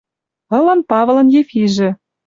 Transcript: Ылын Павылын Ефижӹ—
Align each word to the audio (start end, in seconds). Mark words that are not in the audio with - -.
Ылын 0.57 0.79
Павылын 0.89 1.27
Ефижӹ— 1.41 1.89